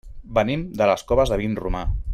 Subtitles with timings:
[0.37, 1.87] Venim de les Coves de Vinromà.